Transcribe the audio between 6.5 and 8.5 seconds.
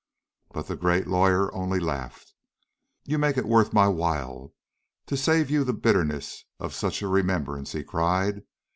of such a remembrance," he cried.